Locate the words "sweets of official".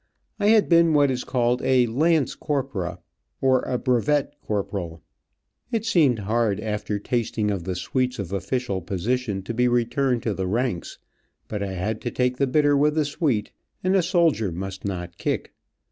7.75-8.81